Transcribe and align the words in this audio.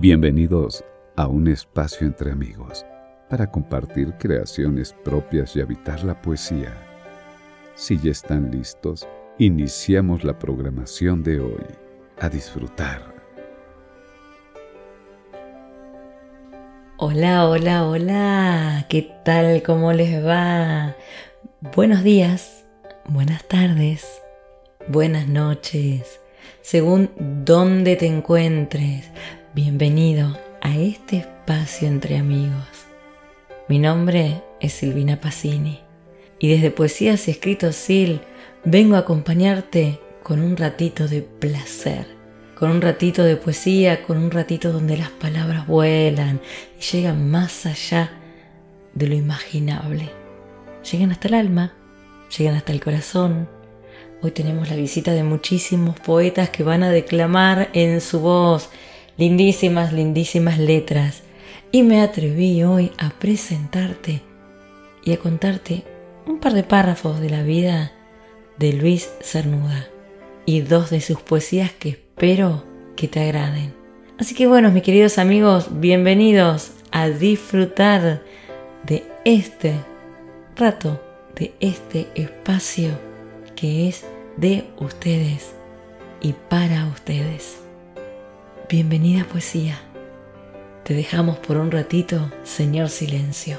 Bienvenidos 0.00 0.84
a 1.16 1.26
un 1.26 1.48
espacio 1.48 2.06
entre 2.06 2.30
amigos 2.30 2.86
para 3.28 3.50
compartir 3.50 4.14
creaciones 4.16 4.94
propias 5.04 5.56
y 5.56 5.60
habitar 5.60 6.04
la 6.04 6.22
poesía. 6.22 6.72
Si 7.74 7.98
ya 7.98 8.12
están 8.12 8.52
listos, 8.52 9.08
iniciamos 9.40 10.22
la 10.22 10.38
programación 10.38 11.24
de 11.24 11.40
hoy. 11.40 11.66
A 12.20 12.28
disfrutar. 12.28 13.12
Hola, 16.98 17.48
hola, 17.48 17.88
hola. 17.88 18.86
¿Qué 18.88 19.10
tal? 19.24 19.64
¿Cómo 19.64 19.92
les 19.92 20.24
va? 20.24 20.94
Buenos 21.74 22.04
días, 22.04 22.64
buenas 23.08 23.42
tardes, 23.48 24.22
buenas 24.86 25.26
noches, 25.26 26.20
según 26.60 27.10
dónde 27.18 27.96
te 27.96 28.06
encuentres. 28.06 29.10
Bienvenido 29.60 30.38
a 30.60 30.76
este 30.76 31.16
espacio 31.16 31.88
entre 31.88 32.16
amigos. 32.16 32.86
Mi 33.68 33.80
nombre 33.80 34.40
es 34.60 34.72
Silvina 34.72 35.20
Pacini 35.20 35.80
y 36.38 36.48
desde 36.48 36.70
Poesías 36.70 37.26
y 37.26 37.32
Escritos 37.32 37.74
Sil 37.74 38.22
vengo 38.64 38.94
a 38.94 39.00
acompañarte 39.00 39.98
con 40.22 40.40
un 40.42 40.56
ratito 40.56 41.08
de 41.08 41.22
placer, 41.22 42.06
con 42.54 42.70
un 42.70 42.80
ratito 42.80 43.24
de 43.24 43.34
poesía, 43.34 44.04
con 44.04 44.18
un 44.18 44.30
ratito 44.30 44.70
donde 44.70 44.96
las 44.96 45.10
palabras 45.10 45.66
vuelan 45.66 46.40
y 46.78 46.82
llegan 46.84 47.28
más 47.28 47.66
allá 47.66 48.12
de 48.94 49.08
lo 49.08 49.16
imaginable. 49.16 50.08
Llegan 50.88 51.10
hasta 51.10 51.26
el 51.26 51.34
alma, 51.34 51.74
llegan 52.38 52.54
hasta 52.54 52.70
el 52.70 52.80
corazón. 52.80 53.48
Hoy 54.22 54.30
tenemos 54.30 54.70
la 54.70 54.76
visita 54.76 55.10
de 55.10 55.24
muchísimos 55.24 55.98
poetas 55.98 56.48
que 56.48 56.62
van 56.62 56.84
a 56.84 56.90
declamar 56.90 57.70
en 57.72 58.00
su 58.00 58.20
voz 58.20 58.70
lindísimas, 59.18 59.92
lindísimas 59.92 60.58
letras. 60.58 61.22
Y 61.70 61.82
me 61.82 62.00
atreví 62.00 62.62
hoy 62.62 62.92
a 62.96 63.10
presentarte 63.10 64.22
y 65.04 65.12
a 65.12 65.18
contarte 65.18 65.84
un 66.26 66.38
par 66.38 66.54
de 66.54 66.62
párrafos 66.62 67.20
de 67.20 67.28
la 67.28 67.42
vida 67.42 67.92
de 68.56 68.72
Luis 68.72 69.10
Cernuda 69.20 69.86
y 70.46 70.62
dos 70.62 70.88
de 70.88 71.02
sus 71.02 71.20
poesías 71.20 71.72
que 71.72 71.90
espero 71.90 72.64
que 72.96 73.06
te 73.06 73.20
agraden. 73.20 73.74
Así 74.18 74.34
que 74.34 74.46
bueno, 74.46 74.70
mis 74.70 74.82
queridos 74.82 75.18
amigos, 75.18 75.68
bienvenidos 75.72 76.72
a 76.90 77.08
disfrutar 77.08 78.22
de 78.84 79.04
este 79.24 79.74
rato, 80.56 81.00
de 81.36 81.52
este 81.60 82.08
espacio 82.14 82.98
que 83.54 83.88
es 83.88 84.06
de 84.36 84.64
ustedes 84.78 85.52
y 86.20 86.32
para 86.48 86.86
ustedes. 86.86 87.67
Bienvenida 88.70 89.24
poesía. 89.24 89.80
Te 90.84 90.92
dejamos 90.92 91.38
por 91.38 91.56
un 91.56 91.70
ratito, 91.70 92.30
Señor 92.44 92.90
Silencio. 92.90 93.56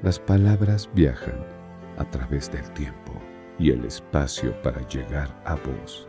Las 0.00 0.20
palabras 0.20 0.88
viajan 0.94 1.44
a 1.98 2.08
través 2.08 2.52
del 2.52 2.62
tiempo 2.72 3.20
y 3.58 3.70
el 3.72 3.84
espacio 3.84 4.54
para 4.62 4.86
llegar 4.86 5.42
a 5.44 5.56
vos. 5.56 6.06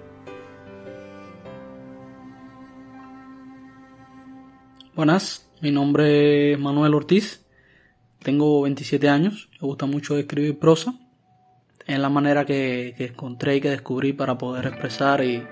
Buenas, 4.93 5.49
mi 5.59 5.71
nombre 5.71 6.53
es 6.53 6.59
Manuel 6.59 6.93
Ortiz, 6.93 7.47
tengo 8.21 8.61
27 8.61 9.09
años, 9.09 9.49
me 9.53 9.67
gusta 9.67 9.87
mucho 9.87 10.15
escribir 10.15 10.59
prosa, 10.59 10.93
es 11.87 11.97
la 11.97 12.09
manera 12.09 12.45
que, 12.45 12.93
que 12.95 13.05
encontré 13.05 13.55
y 13.55 13.61
que 13.61 13.71
descubrí 13.71 14.13
para 14.13 14.37
poder 14.37 14.67
expresar 14.67 15.23
y 15.23 15.43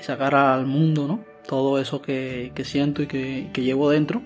y 0.00 0.04
sacar 0.04 0.34
al 0.34 0.66
mundo, 0.66 1.06
¿no? 1.06 1.20
Todo 1.46 1.78
eso 1.78 2.00
que, 2.00 2.52
siento 2.64 3.02
y 3.02 3.06
que, 3.06 3.50
llevo 3.54 3.90
dentro. 3.90 4.22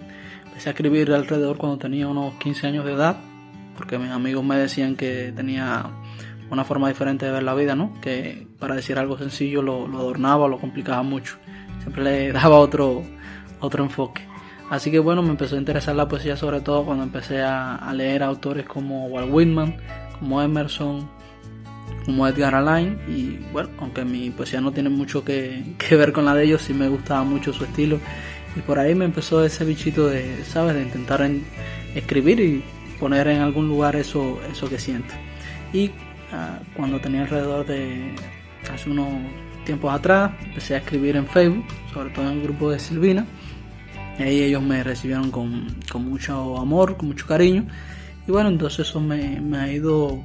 Empecé 0.46 0.68
a 0.68 0.72
escribir 0.72 1.12
alrededor 1.12 1.56
cuando 1.56 1.78
tenía 1.78 2.06
unos 2.06 2.34
15 2.34 2.66
años 2.66 2.84
de 2.84 2.92
edad, 2.92 3.16
porque 3.76 3.98
mis 3.98 4.10
amigos 4.10 4.44
me 4.44 4.56
decían 4.56 4.96
que 4.96 5.32
tenía 5.34 5.86
una 6.50 6.64
forma 6.64 6.88
diferente 6.88 7.26
de 7.26 7.32
ver 7.32 7.42
la 7.42 7.54
vida, 7.54 7.74
¿no? 7.74 7.98
Que 8.00 8.46
para 8.58 8.76
decir 8.76 8.98
algo 8.98 9.18
sencillo 9.18 9.62
lo, 9.62 9.88
lo 9.88 9.98
adornaba, 9.98 10.46
lo 10.48 10.58
complicaba 10.58 11.02
mucho. 11.02 11.38
Siempre 11.80 12.04
le 12.04 12.32
daba 12.32 12.58
otro, 12.58 13.02
otro 13.60 13.82
enfoque. 13.82 14.22
Así 14.70 14.90
que 14.90 14.98
bueno, 14.98 15.22
me 15.22 15.30
empezó 15.30 15.56
a 15.56 15.58
interesar 15.58 15.94
la 15.94 16.08
poesía 16.08 16.36
sobre 16.36 16.60
todo 16.60 16.84
cuando 16.84 17.04
empecé 17.04 17.42
a, 17.42 17.76
a 17.76 17.92
leer 17.92 18.22
autores 18.22 18.66
como 18.66 19.06
Walt 19.06 19.28
Whitman, 19.30 19.76
como 20.18 20.40
Emerson, 20.40 21.08
como 22.04 22.26
Edgar 22.28 22.54
Allan 22.54 22.98
y 23.08 23.38
bueno, 23.52 23.70
aunque 23.78 24.04
mi 24.04 24.30
poesía 24.30 24.60
no 24.60 24.72
tiene 24.72 24.88
mucho 24.88 25.24
que, 25.24 25.62
ver 25.90 26.12
con 26.12 26.24
la 26.24 26.34
de 26.34 26.44
ellos, 26.44 26.62
sí 26.62 26.74
me 26.74 26.88
gustaba 26.88 27.24
mucho 27.24 27.52
su 27.52 27.64
estilo 27.64 27.98
y 28.56 28.60
por 28.60 28.78
ahí 28.78 28.94
me 28.94 29.04
empezó 29.04 29.44
ese 29.44 29.64
bichito 29.64 30.08
de, 30.08 30.44
¿sabes? 30.44 30.74
De 30.74 30.82
intentar 30.82 31.28
escribir 31.94 32.40
y 32.40 32.64
poner 33.00 33.28
en 33.28 33.40
algún 33.40 33.68
lugar 33.68 33.96
eso, 33.96 34.38
eso 34.50 34.68
que 34.68 34.78
siento. 34.78 35.14
Y 35.72 35.90
ah, 36.32 36.60
cuando 36.76 37.00
tenía 37.00 37.22
alrededor 37.22 37.66
de 37.66 38.14
hace 38.72 38.90
unos 38.90 39.08
tiempos 39.64 39.92
atrás, 39.92 40.32
empecé 40.44 40.74
a 40.74 40.78
escribir 40.78 41.16
en 41.16 41.26
Facebook, 41.26 41.64
sobre 41.92 42.10
todo 42.10 42.30
en 42.30 42.38
el 42.38 42.42
grupo 42.42 42.70
de 42.70 42.78
Silvina. 42.78 43.26
Y 44.18 44.22
ahí 44.22 44.42
ellos 44.42 44.62
me 44.62 44.84
recibieron 44.84 45.32
con, 45.32 45.74
mucho 45.94 46.56
amor, 46.58 46.96
con 46.96 47.08
mucho 47.08 47.26
cariño. 47.26 47.66
Y 48.28 48.30
bueno, 48.30 48.48
entonces 48.50 48.88
eso 48.88 49.00
me, 49.00 49.40
me 49.40 49.58
ha 49.58 49.72
ido 49.72 50.22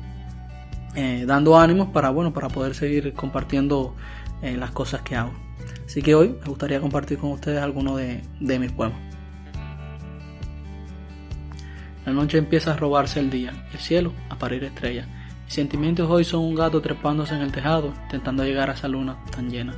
eh, 0.96 1.24
dando 1.28 1.58
ánimos 1.58 1.90
para, 1.90 2.10
bueno, 2.10 2.34
para 2.34 2.50
poder 2.50 2.76
seguir 2.76 3.14
compartiendo 3.14 3.96
eh, 4.42 4.58
las 4.58 4.72
cosas 4.72 5.02
que 5.02 5.16
hago. 5.16 5.34
Así 5.86 6.02
que 6.02 6.16
hoy 6.16 6.30
me 6.30 6.48
gustaría 6.48 6.80
compartir 6.80 7.18
con 7.18 7.32
ustedes 7.32 7.62
algunos 7.62 7.98
de, 7.98 8.60
mis 8.60 8.72
poemas. 8.72 9.00
La 12.06 12.14
noche 12.14 12.38
empieza 12.38 12.74
a 12.74 12.78
robarse 12.78 13.20
el 13.20 13.30
día, 13.30 13.68
el 13.72 13.80
cielo 13.80 14.14
a 14.30 14.38
parir 14.38 14.64
estrellas. 14.64 15.08
Mis 15.46 15.54
sentimientos 15.54 16.10
hoy 16.10 16.24
son 16.24 16.42
un 16.42 16.56
gato 16.56 16.82
trepándose 16.82 17.36
en 17.36 17.42
el 17.42 17.52
tejado, 17.52 17.94
intentando 18.04 18.44
llegar 18.44 18.70
a 18.70 18.74
esa 18.74 18.88
luna 18.88 19.18
tan 19.32 19.50
llena. 19.50 19.74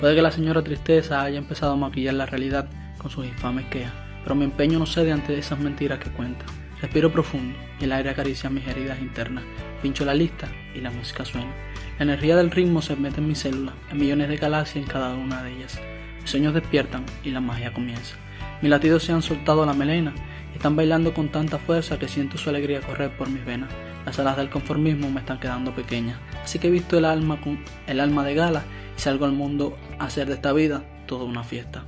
Puede 0.00 0.14
que 0.14 0.22
la 0.22 0.32
señora 0.32 0.62
Tristeza 0.62 1.22
haya 1.22 1.38
empezado 1.38 1.72
a 1.72 1.76
maquillar 1.76 2.14
la 2.14 2.26
realidad 2.26 2.68
con 2.98 3.10
sus 3.10 3.24
infames 3.24 3.66
quejas, 3.66 3.92
pero 4.22 4.34
mi 4.34 4.44
empeño 4.44 4.78
no 4.78 4.86
cede 4.86 5.12
ante 5.12 5.38
esas 5.38 5.58
mentiras 5.58 5.98
que 5.98 6.10
cuenta. 6.10 6.44
Respiro 6.82 7.12
profundo 7.12 7.56
y 7.80 7.84
el 7.84 7.92
aire 7.92 8.10
acaricia 8.10 8.50
mis 8.50 8.66
heridas 8.66 9.00
internas. 9.00 9.44
Pincho 9.80 10.04
la 10.04 10.14
lista 10.14 10.48
y 10.74 10.80
la 10.80 10.90
música 10.90 11.24
suena. 11.24 11.52
La 11.96 12.02
energía 12.02 12.34
del 12.36 12.50
ritmo 12.50 12.82
se 12.82 12.96
mete 12.96 13.20
en 13.20 13.28
mis 13.28 13.38
células, 13.38 13.74
en 13.92 13.98
millones 13.98 14.28
de 14.28 14.36
galaxias 14.36 14.84
en 14.84 14.90
cada 14.90 15.14
una 15.14 15.44
de 15.44 15.52
ellas. 15.52 15.80
Mis 16.20 16.28
sueños 16.28 16.54
despiertan 16.54 17.04
y 17.22 17.30
la 17.30 17.40
magia 17.40 17.72
comienza. 17.72 18.16
Mis 18.60 18.70
latidos 18.70 19.04
se 19.04 19.12
han 19.12 19.22
soltado 19.22 19.64
la 19.64 19.74
melena 19.74 20.12
y 20.52 20.56
están 20.56 20.74
bailando 20.74 21.14
con 21.14 21.28
tanta 21.28 21.58
fuerza 21.58 22.00
que 22.00 22.08
siento 22.08 22.36
su 22.36 22.50
alegría 22.50 22.80
correr 22.80 23.16
por 23.16 23.30
mis 23.30 23.44
venas. 23.44 23.70
Las 24.04 24.18
alas 24.18 24.36
del 24.36 24.50
conformismo 24.50 25.08
me 25.08 25.20
están 25.20 25.38
quedando 25.38 25.72
pequeñas, 25.72 26.18
así 26.42 26.58
que 26.58 26.66
he 26.66 26.70
visto 26.72 26.98
el 26.98 27.04
alma 27.04 27.40
con 27.40 27.60
el 27.86 28.00
alma 28.00 28.24
de 28.24 28.34
gala 28.34 28.64
y 28.96 29.00
salgo 29.00 29.24
al 29.24 29.32
mundo 29.32 29.78
a 30.00 30.06
hacer 30.06 30.26
de 30.26 30.34
esta 30.34 30.52
vida 30.52 30.84
toda 31.06 31.24
una 31.26 31.44
fiesta. 31.44 31.84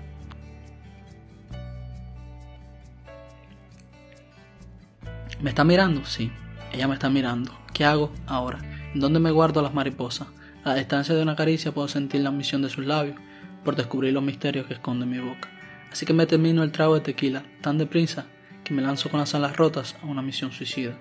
¿Me 5.40 5.50
está 5.50 5.64
mirando? 5.64 6.04
Sí, 6.04 6.30
ella 6.72 6.86
me 6.86 6.94
está 6.94 7.10
mirando. 7.10 7.52
¿Qué 7.72 7.84
hago 7.84 8.12
ahora? 8.26 8.58
¿En 8.94 9.00
dónde 9.00 9.18
me 9.18 9.32
guardo 9.32 9.62
las 9.62 9.74
mariposas? 9.74 10.28
A 10.62 10.70
la 10.70 10.74
distancia 10.76 11.14
de 11.14 11.22
una 11.22 11.34
caricia 11.34 11.72
puedo 11.72 11.88
sentir 11.88 12.20
la 12.20 12.30
misión 12.30 12.62
de 12.62 12.70
sus 12.70 12.86
labios 12.86 13.16
por 13.64 13.74
descubrir 13.74 14.12
los 14.12 14.22
misterios 14.22 14.66
que 14.66 14.74
esconde 14.74 15.06
mi 15.06 15.18
boca. 15.18 15.50
Así 15.90 16.06
que 16.06 16.12
me 16.12 16.26
termino 16.26 16.62
el 16.62 16.72
trago 16.72 16.94
de 16.94 17.00
tequila 17.00 17.42
tan 17.60 17.78
deprisa 17.78 18.26
que 18.62 18.72
me 18.72 18.80
lanzo 18.80 19.10
con 19.10 19.20
las 19.20 19.34
alas 19.34 19.56
rotas 19.56 19.96
a 20.02 20.06
una 20.06 20.22
misión 20.22 20.52
suicida. 20.52 20.96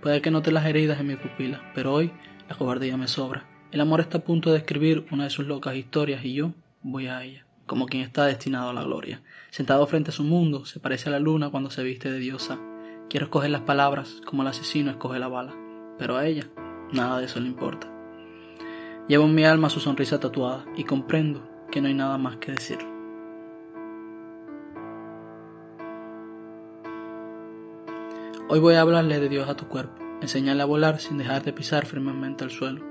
Puede 0.00 0.22
que 0.22 0.30
note 0.30 0.52
las 0.52 0.64
heridas 0.64 1.00
en 1.00 1.08
mi 1.08 1.16
pupila, 1.16 1.72
pero 1.74 1.92
hoy 1.92 2.12
la 2.48 2.56
cobardía 2.56 2.96
me 2.96 3.08
sobra. 3.08 3.46
El 3.72 3.80
amor 3.80 4.00
está 4.00 4.18
a 4.18 4.24
punto 4.24 4.52
de 4.52 4.58
escribir 4.58 5.06
una 5.10 5.24
de 5.24 5.30
sus 5.30 5.46
locas 5.46 5.74
historias 5.74 6.24
y 6.24 6.34
yo 6.34 6.52
voy 6.82 7.08
a 7.08 7.22
ella, 7.24 7.44
como 7.66 7.86
quien 7.86 8.04
está 8.04 8.26
destinado 8.26 8.70
a 8.70 8.74
la 8.74 8.84
gloria. 8.84 9.22
Sentado 9.50 9.86
frente 9.86 10.10
a 10.10 10.14
su 10.14 10.22
mundo, 10.22 10.66
se 10.66 10.80
parece 10.80 11.08
a 11.08 11.12
la 11.12 11.18
luna 11.18 11.50
cuando 11.50 11.70
se 11.70 11.82
viste 11.82 12.10
de 12.10 12.18
diosa 12.18 12.58
Quiero 13.12 13.26
escoger 13.26 13.50
las 13.50 13.60
palabras 13.60 14.22
como 14.24 14.40
el 14.40 14.48
asesino 14.48 14.90
escoge 14.90 15.18
la 15.18 15.28
bala, 15.28 15.52
pero 15.98 16.16
a 16.16 16.24
ella 16.24 16.48
nada 16.92 17.18
de 17.18 17.26
eso 17.26 17.40
le 17.40 17.46
importa. 17.46 17.86
Llevo 19.06 19.26
en 19.26 19.34
mi 19.34 19.44
alma 19.44 19.68
su 19.68 19.80
sonrisa 19.80 20.18
tatuada 20.18 20.64
y 20.78 20.84
comprendo 20.84 21.46
que 21.70 21.82
no 21.82 21.88
hay 21.88 21.94
nada 21.94 22.16
más 22.16 22.38
que 22.38 22.52
decir. 22.52 22.78
Hoy 28.48 28.60
voy 28.60 28.76
a 28.76 28.80
hablarle 28.80 29.20
de 29.20 29.28
Dios 29.28 29.46
a 29.46 29.56
tu 29.56 29.68
cuerpo, 29.68 30.02
enseñarle 30.22 30.62
a 30.62 30.64
volar 30.64 30.98
sin 30.98 31.18
dejar 31.18 31.42
de 31.42 31.52
pisar 31.52 31.84
firmemente 31.84 32.44
el 32.44 32.50
suelo, 32.50 32.82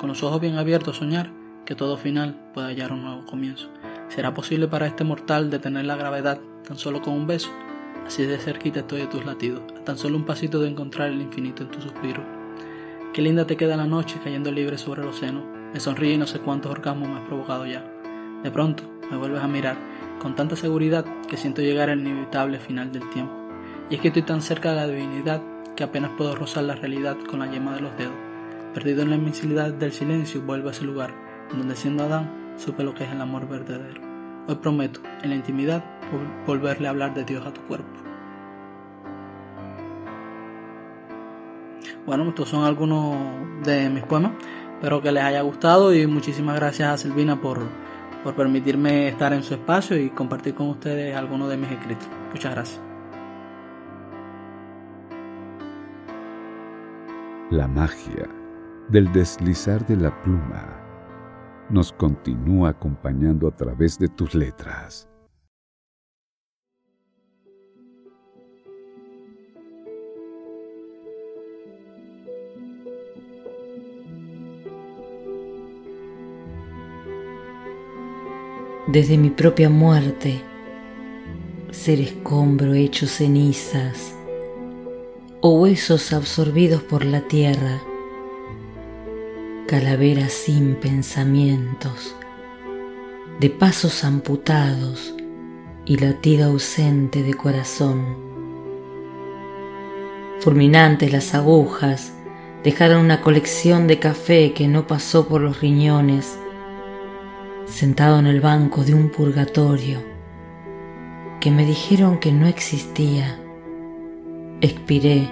con 0.00 0.08
los 0.08 0.24
ojos 0.24 0.40
bien 0.40 0.56
abiertos 0.56 0.96
soñar 0.96 1.30
que 1.64 1.76
todo 1.76 1.96
final 1.96 2.50
puede 2.52 2.66
hallar 2.66 2.90
un 2.90 3.04
nuevo 3.04 3.26
comienzo. 3.26 3.70
¿Será 4.08 4.34
posible 4.34 4.66
para 4.66 4.88
este 4.88 5.04
mortal 5.04 5.50
detener 5.50 5.84
la 5.84 5.94
gravedad 5.94 6.40
tan 6.66 6.78
solo 6.78 7.00
con 7.00 7.14
un 7.14 7.28
beso? 7.28 7.52
Así 8.08 8.24
de 8.24 8.38
cerquita 8.38 8.80
estoy 8.80 9.00
de 9.00 9.06
tus 9.06 9.26
latidos, 9.26 9.60
a 9.78 9.84
tan 9.84 9.98
solo 9.98 10.16
un 10.16 10.24
pasito 10.24 10.60
de 10.60 10.70
encontrar 10.70 11.10
el 11.10 11.20
infinito 11.20 11.62
en 11.62 11.70
tu 11.70 11.82
suspiro. 11.82 12.22
Qué 13.12 13.20
linda 13.20 13.46
te 13.46 13.58
queda 13.58 13.76
la 13.76 13.84
noche 13.84 14.18
cayendo 14.24 14.50
libre 14.50 14.78
sobre 14.78 15.02
el 15.02 15.08
océano. 15.08 15.44
Me 15.74 15.78
sonríe 15.78 16.14
y 16.14 16.16
no 16.16 16.26
sé 16.26 16.38
cuántos 16.38 16.72
orgasmos 16.72 17.06
me 17.06 17.16
has 17.16 17.26
provocado 17.26 17.66
ya. 17.66 17.84
De 18.42 18.50
pronto, 18.50 18.82
me 19.10 19.18
vuelves 19.18 19.42
a 19.42 19.46
mirar 19.46 19.76
con 20.22 20.34
tanta 20.34 20.56
seguridad 20.56 21.04
que 21.28 21.36
siento 21.36 21.60
llegar 21.60 21.90
al 21.90 22.00
inevitable 22.00 22.58
final 22.58 22.92
del 22.92 23.10
tiempo. 23.10 23.34
Y 23.90 23.96
es 23.96 24.00
que 24.00 24.08
estoy 24.08 24.22
tan 24.22 24.40
cerca 24.40 24.70
de 24.70 24.76
la 24.76 24.86
divinidad 24.86 25.42
que 25.76 25.84
apenas 25.84 26.12
puedo 26.16 26.34
rozar 26.34 26.64
la 26.64 26.76
realidad 26.76 27.18
con 27.28 27.40
la 27.40 27.50
yema 27.50 27.74
de 27.74 27.82
los 27.82 27.98
dedos. 27.98 28.16
Perdido 28.72 29.02
en 29.02 29.10
la 29.10 29.16
inmensidad 29.16 29.70
del 29.74 29.92
silencio, 29.92 30.40
vuelvo 30.40 30.68
a 30.68 30.72
ese 30.72 30.86
lugar, 30.86 31.12
donde 31.50 31.76
siendo 31.76 32.04
Adán 32.04 32.54
supe 32.56 32.84
lo 32.84 32.94
que 32.94 33.04
es 33.04 33.12
el 33.12 33.20
amor 33.20 33.46
verdadero. 33.46 34.07
Hoy 34.48 34.54
prometo, 34.54 35.00
en 35.22 35.28
la 35.28 35.36
intimidad, 35.36 35.84
volverle 36.46 36.86
a 36.86 36.90
hablar 36.90 37.12
de 37.12 37.22
Dios 37.22 37.46
a 37.46 37.52
tu 37.52 37.60
cuerpo. 37.64 37.86
Bueno, 42.06 42.26
estos 42.30 42.48
son 42.48 42.64
algunos 42.64 43.14
de 43.64 43.90
mis 43.90 44.04
poemas. 44.04 44.32
Espero 44.76 45.02
que 45.02 45.12
les 45.12 45.22
haya 45.22 45.42
gustado 45.42 45.92
y 45.92 46.06
muchísimas 46.06 46.56
gracias 46.56 46.88
a 46.88 46.96
Silvina 46.96 47.38
por, 47.38 47.60
por 48.24 48.34
permitirme 48.34 49.08
estar 49.08 49.34
en 49.34 49.42
su 49.42 49.52
espacio 49.52 49.98
y 49.98 50.08
compartir 50.08 50.54
con 50.54 50.70
ustedes 50.70 51.14
algunos 51.14 51.50
de 51.50 51.56
mis 51.58 51.70
escritos. 51.70 52.08
Muchas 52.32 52.54
gracias. 52.54 52.80
La 57.50 57.68
magia 57.68 58.26
del 58.88 59.12
deslizar 59.12 59.86
de 59.86 59.96
la 59.96 60.22
pluma 60.22 60.87
nos 61.70 61.92
continúa 61.92 62.70
acompañando 62.70 63.46
a 63.46 63.50
través 63.54 63.98
de 63.98 64.08
tus 64.08 64.34
letras. 64.34 65.08
Desde 78.86 79.18
mi 79.18 79.28
propia 79.28 79.68
muerte, 79.68 80.40
ser 81.70 82.00
escombro 82.00 82.72
hecho 82.72 83.06
cenizas, 83.06 84.14
o 85.42 85.60
huesos 85.60 86.14
absorbidos 86.14 86.82
por 86.82 87.04
la 87.04 87.20
tierra, 87.28 87.82
calavera 89.68 90.30
sin 90.30 90.76
pensamientos, 90.76 92.16
de 93.38 93.50
pasos 93.50 94.02
amputados 94.02 95.14
y 95.84 95.98
latida 95.98 96.46
ausente 96.46 97.22
de 97.22 97.34
corazón. 97.34 98.16
Fulminantes 100.40 101.12
las 101.12 101.34
agujas 101.34 102.14
dejaron 102.64 103.04
una 103.04 103.20
colección 103.20 103.86
de 103.86 103.98
café 103.98 104.54
que 104.54 104.68
no 104.68 104.86
pasó 104.86 105.28
por 105.28 105.42
los 105.42 105.60
riñones, 105.60 106.38
sentado 107.66 108.18
en 108.20 108.26
el 108.26 108.40
banco 108.40 108.84
de 108.84 108.94
un 108.94 109.10
purgatorio 109.10 110.02
que 111.40 111.50
me 111.50 111.66
dijeron 111.66 112.20
que 112.20 112.32
no 112.32 112.46
existía 112.46 113.38
expiré 114.62 115.28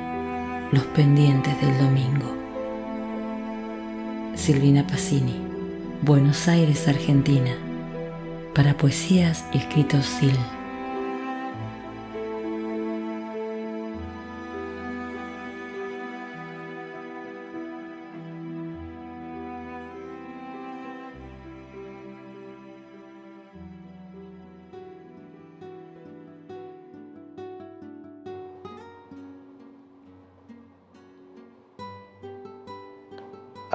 los 0.73 0.85
pendientes 0.95 1.59
del 1.63 1.79
domingo. 1.79 2.36
Silvina 4.37 4.87
Pacini, 4.87 5.35
Buenos 6.03 6.47
Aires, 6.47 6.87
Argentina, 6.87 7.57
para 8.55 8.77
Poesías 8.77 9.45
y 9.53 9.59
Escritos 9.59 10.05
SIL. 10.05 10.56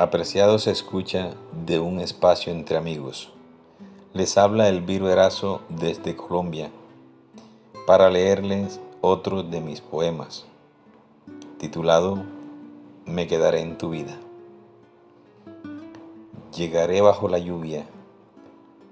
Apreciados 0.01 0.65
escucha 0.65 1.35
de 1.63 1.77
un 1.77 1.99
espacio 1.99 2.51
entre 2.51 2.75
amigos. 2.75 3.31
Les 4.13 4.35
habla 4.35 4.67
el 4.67 4.83
Erazo 4.89 5.61
desde 5.69 6.15
Colombia 6.15 6.71
para 7.85 8.09
leerles 8.09 8.79
otro 9.01 9.43
de 9.43 9.61
mis 9.61 9.79
poemas, 9.79 10.47
titulado 11.59 12.23
Me 13.05 13.27
quedaré 13.27 13.61
en 13.61 13.77
tu 13.77 13.91
vida. 13.91 14.17
Llegaré 16.57 17.01
bajo 17.01 17.27
la 17.27 17.37
lluvia 17.37 17.85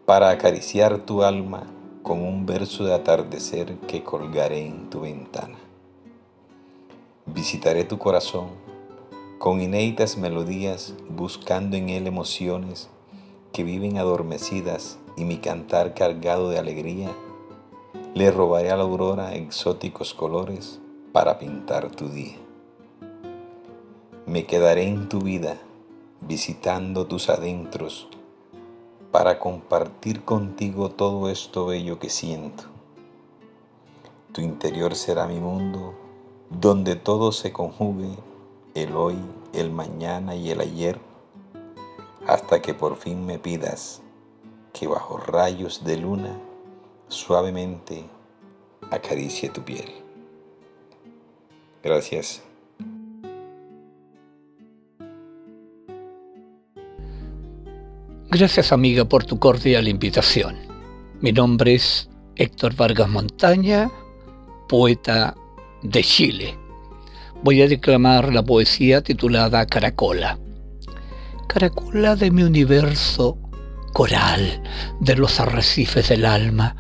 para 0.06 0.30
acariciar 0.30 1.00
tu 1.00 1.24
alma 1.24 1.64
con 2.04 2.22
un 2.22 2.46
verso 2.46 2.84
de 2.84 2.94
atardecer 2.94 3.78
que 3.88 4.04
colgaré 4.04 4.64
en 4.68 4.92
tu 4.92 5.02
ventana. 5.02 5.58
Visitaré 7.26 7.84
tu 7.84 7.98
corazón 7.98 8.69
con 9.40 9.62
inéditas 9.62 10.18
melodías 10.18 10.94
buscando 11.08 11.78
en 11.78 11.88
él 11.88 12.08
emociones 12.08 12.90
que 13.54 13.64
viven 13.64 13.98
adormecidas 13.98 15.00
y 15.16 15.24
mi 15.24 15.38
cantar 15.38 15.94
cargado 15.94 16.50
de 16.50 16.60
alegría, 16.60 17.10
le 18.16 18.32
robaré 18.32 18.70
a 18.70 18.76
la 18.76 18.84
aurora 18.84 19.36
exóticos 19.36 20.14
colores 20.14 20.82
para 21.14 21.40
pintar 21.40 21.90
tu 21.90 22.10
día. 22.10 22.36
Me 24.26 24.46
quedaré 24.46 24.90
en 24.90 25.08
tu 25.08 25.22
vida 25.22 25.56
visitando 26.20 27.08
tus 27.08 27.30
adentros 27.30 28.10
para 29.10 29.40
compartir 29.40 30.26
contigo 30.26 30.90
todo 30.90 31.30
esto 31.30 31.68
bello 31.68 31.98
que 31.98 32.10
siento. 32.10 32.66
Tu 34.34 34.42
interior 34.42 34.96
será 34.96 35.28
mi 35.28 35.40
mundo 35.40 35.94
donde 36.50 36.98
todo 36.98 37.32
se 37.32 37.54
conjugue 37.54 38.18
el 38.76 38.96
hoy, 38.96 39.16
el 39.54 39.72
mañana 39.72 40.36
y 40.36 40.52
el 40.52 40.62
ayer, 40.62 41.00
hasta 42.28 42.62
que 42.62 42.74
por 42.74 42.98
fin 42.98 43.26
me 43.26 43.40
pidas 43.40 44.02
que 44.74 44.88
bajo 44.88 45.18
rayos 45.18 45.84
de 45.84 45.98
luna 45.98 46.38
suavemente 47.08 48.06
acaricie 48.92 49.50
tu 49.50 49.64
piel. 49.64 49.92
Gracias. 51.84 52.44
Gracias 58.32 58.72
amiga 58.72 59.06
por 59.06 59.24
tu 59.26 59.40
cordial 59.40 59.88
invitación. 59.88 60.56
Mi 61.20 61.32
nombre 61.32 61.74
es 61.74 62.10
Héctor 62.36 62.76
Vargas 62.76 63.10
Montaña, 63.10 63.90
poeta 64.68 65.36
de 65.82 66.04
Chile 66.04 66.69
voy 67.44 67.62
a 67.62 67.68
declamar 67.68 68.34
la 68.34 68.44
poesía 68.44 69.02
titulada 69.02 69.66
Caracola. 69.66 70.38
Caracola 71.48 72.16
de 72.16 72.32
mi 72.32 72.44
universo, 72.44 73.38
coral 73.94 74.62
de 75.00 75.16
los 75.16 75.40
arrecifes 75.40 76.10
del 76.10 76.26
alma. 76.26 76.76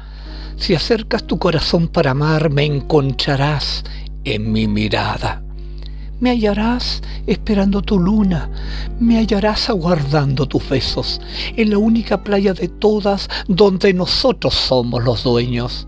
Si 0.58 0.76
acercas 0.76 1.26
tu 1.26 1.40
corazón 1.40 1.88
para 1.88 2.12
amar, 2.12 2.50
me 2.50 2.66
encontrarás 2.66 3.84
en 4.26 4.52
mi 4.52 4.68
mirada. 4.68 5.42
Me 6.20 6.32
hallarás 6.32 7.02
esperando 7.28 7.82
tu 7.82 7.98
luna, 7.98 8.50
me 9.00 9.18
hallarás 9.18 9.70
aguardando 9.70 10.48
tus 10.48 10.68
besos, 10.68 11.22
en 11.56 11.70
la 11.70 11.78
única 11.78 12.24
playa 12.24 12.54
de 12.54 12.68
todas 12.68 13.30
donde 13.48 13.94
nosotros 13.94 14.54
somos 14.54 15.02
los 15.02 15.24
dueños. 15.24 15.88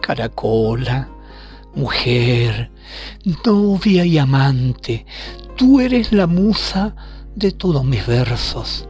Caracola, 0.00 1.08
mujer, 1.76 2.72
novia 3.44 4.04
y 4.04 4.18
amante, 4.18 5.06
tú 5.56 5.80
eres 5.80 6.12
la 6.12 6.26
musa 6.26 6.94
de 7.34 7.52
todos 7.52 7.84
mis 7.84 8.06
versos. 8.06 8.88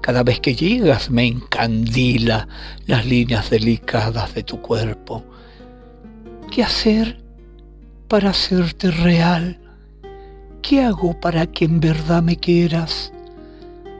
Cada 0.00 0.22
vez 0.22 0.40
que 0.40 0.54
llegas 0.54 1.10
me 1.10 1.26
encandila 1.26 2.46
las 2.86 3.06
líneas 3.06 3.50
delicadas 3.50 4.34
de 4.34 4.42
tu 4.42 4.60
cuerpo. 4.60 5.24
¿Qué 6.50 6.62
hacer 6.62 7.20
para 8.06 8.30
hacerte 8.30 8.90
real? 8.90 9.58
¿Qué 10.62 10.82
hago 10.82 11.18
para 11.18 11.46
que 11.46 11.64
en 11.64 11.80
verdad 11.80 12.22
me 12.22 12.36
quieras? 12.36 13.12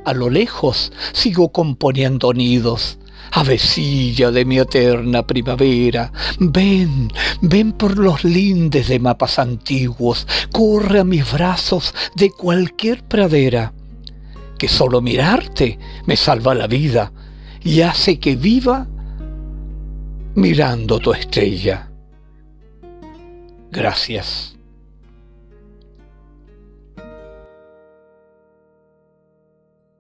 A 0.04 0.14
lo 0.14 0.30
lejos 0.30 0.92
sigo 1.12 1.50
componiendo 1.50 2.32
nidos 2.32 2.98
Avecilla 3.32 4.30
de 4.30 4.44
mi 4.44 4.58
eterna 4.58 5.26
primavera, 5.26 6.12
ven, 6.38 7.12
ven 7.42 7.72
por 7.72 7.98
los 7.98 8.24
lindes 8.24 8.88
de 8.88 8.98
mapas 8.98 9.38
antiguos, 9.38 10.26
corre 10.52 11.00
a 11.00 11.04
mis 11.04 11.30
brazos 11.30 11.94
de 12.14 12.30
cualquier 12.30 13.02
pradera, 13.04 13.72
que 14.58 14.68
solo 14.68 15.00
mirarte 15.00 15.78
me 16.06 16.16
salva 16.16 16.54
la 16.54 16.66
vida 16.66 17.12
y 17.62 17.82
hace 17.82 18.18
que 18.18 18.36
viva 18.36 18.86
mirando 20.34 20.98
tu 20.98 21.12
estrella. 21.12 21.90
Gracias. 23.70 24.56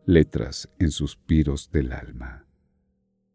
Letras 0.06 0.68
en 0.78 0.92
suspiros 0.92 1.70
del 1.72 1.92
alma 1.92 2.45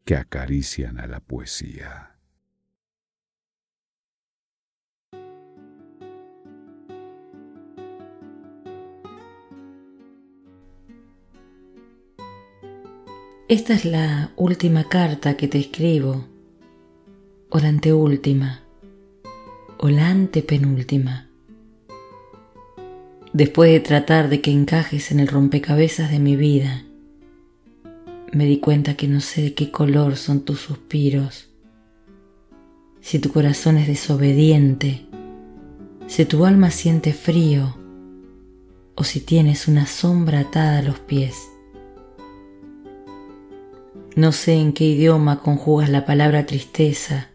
que 0.05 0.15
acarician 0.15 0.99
a 0.99 1.07
la 1.07 1.19
poesía. 1.19 2.11
Esta 13.51 13.73
es 13.73 13.83
la 13.83 14.31
última 14.37 14.87
carta 14.87 15.35
que 15.35 15.49
te 15.49 15.59
escribo, 15.59 16.25
o 17.49 17.59
la 17.59 17.67
anteúltima, 17.67 18.61
o 19.77 19.89
la 19.89 20.07
antepenúltima. 20.07 21.27
Después 23.33 23.73
de 23.73 23.81
tratar 23.81 24.29
de 24.29 24.39
que 24.39 24.51
encajes 24.51 25.11
en 25.11 25.19
el 25.19 25.27
rompecabezas 25.27 26.11
de 26.11 26.19
mi 26.19 26.37
vida, 26.37 26.85
me 28.31 28.45
di 28.45 28.59
cuenta 28.59 28.95
que 28.95 29.07
no 29.07 29.19
sé 29.19 29.41
de 29.41 29.53
qué 29.53 29.71
color 29.71 30.15
son 30.15 30.41
tus 30.41 30.61
suspiros, 30.61 31.49
si 33.01 33.19
tu 33.19 33.31
corazón 33.31 33.77
es 33.77 33.87
desobediente, 33.87 35.05
si 36.07 36.25
tu 36.25 36.45
alma 36.45 36.71
siente 36.71 37.13
frío 37.13 37.75
o 38.95 39.03
si 39.03 39.19
tienes 39.19 39.67
una 39.67 39.85
sombra 39.85 40.41
atada 40.41 40.79
a 40.79 40.81
los 40.81 40.99
pies. 40.99 41.35
No 44.15 44.31
sé 44.31 44.53
en 44.53 44.73
qué 44.73 44.85
idioma 44.85 45.41
conjugas 45.41 45.89
la 45.89 46.05
palabra 46.05 46.45
tristeza 46.45 47.29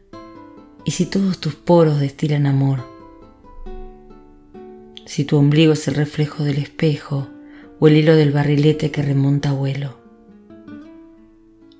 y 0.84 0.92
si 0.92 1.06
todos 1.06 1.38
tus 1.38 1.54
poros 1.54 2.00
destilan 2.00 2.46
amor. 2.46 2.84
Si 5.04 5.24
tu 5.24 5.36
ombligo 5.36 5.72
es 5.72 5.88
el 5.88 5.94
reflejo 5.94 6.44
del 6.44 6.58
espejo 6.58 7.28
o 7.80 7.88
el 7.88 7.96
hilo 7.96 8.14
del 8.14 8.32
barrilete 8.32 8.90
que 8.90 9.02
remonta 9.02 9.50
a 9.50 9.52
vuelo. 9.52 10.05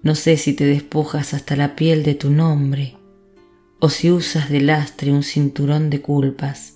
No 0.02 0.14
sé 0.14 0.36
si 0.36 0.52
te 0.52 0.64
despojas 0.64 1.34
hasta 1.34 1.56
la 1.56 1.74
piel 1.74 2.02
de 2.02 2.14
tu 2.14 2.30
nombre 2.30 2.96
o 3.80 3.88
si 3.88 4.10
usas 4.10 4.50
de 4.50 4.60
lastre 4.60 5.12
un 5.12 5.22
cinturón 5.22 5.90
de 5.90 6.00
culpas. 6.00 6.74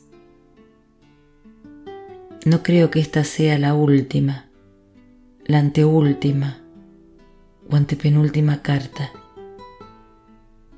No 2.45 2.63
creo 2.63 2.91
que 2.91 3.01
esta 3.01 3.25
sea 3.25 3.59
la 3.59 3.75
última, 3.75 4.49
la 5.45 5.59
anteúltima 5.59 6.61
o 7.69 7.77
antepenúltima 7.77 8.63
carta. 8.63 9.13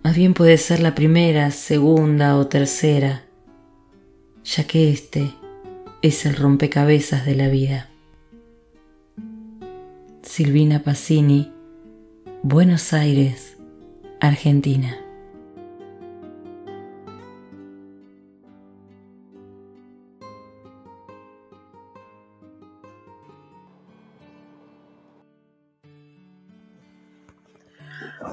Más 0.02 0.16
bien 0.16 0.34
puede 0.34 0.58
ser 0.58 0.80
la 0.80 0.94
primera, 0.94 1.50
segunda 1.52 2.36
o 2.36 2.48
tercera, 2.48 3.24
ya 4.44 4.64
que 4.66 4.90
este 4.90 5.32
es 6.02 6.26
el 6.26 6.34
rompecabezas 6.34 7.24
de 7.24 7.36
la 7.36 7.48
vida. 7.48 7.88
Silvina 10.22 10.82
Pacini 10.82 11.52
Buenos 12.44 12.92
Aires, 12.92 13.56
Argentina. 14.20 14.98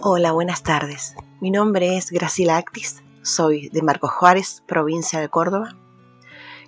Hola, 0.02 0.32
buenas 0.32 0.64
tardes. 0.64 1.16
Mi 1.40 1.52
nombre 1.52 1.96
es 1.96 2.10
Graciela 2.10 2.58
Actis, 2.58 3.04
soy 3.22 3.70
de 3.70 3.84
Marcos 3.84 4.10
Juárez, 4.10 4.64
provincia 4.66 5.20
de 5.20 5.30
Córdoba. 5.30 5.76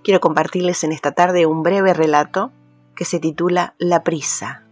Quiero 0.03 0.19
compartirles 0.19 0.83
en 0.83 0.91
esta 0.91 1.13
tarde 1.13 1.47
un 1.47 1.63
breve 1.63 1.95
relato 1.95 2.51
que 2.95 3.03
se 3.03 3.19
titula 3.19 3.73
La 3.79 4.03
prisa 4.03 4.67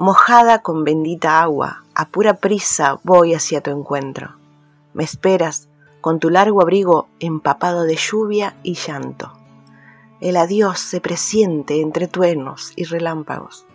Mojada 0.00 0.62
con 0.62 0.84
bendita 0.84 1.42
agua, 1.42 1.82
a 1.92 2.06
pura 2.06 2.34
prisa 2.34 3.00
voy 3.02 3.34
hacia 3.34 3.62
tu 3.62 3.72
encuentro. 3.72 4.36
Me 4.94 5.02
esperas 5.02 5.68
con 6.00 6.20
tu 6.20 6.30
largo 6.30 6.62
abrigo 6.62 7.08
empapado 7.18 7.82
de 7.82 7.96
lluvia 7.96 8.54
y 8.62 8.74
llanto. 8.74 9.32
El 10.20 10.36
adiós 10.36 10.78
se 10.78 11.00
presiente 11.00 11.80
entre 11.80 12.06
truenos 12.06 12.72
y 12.76 12.84
relámpagos. 12.84 13.66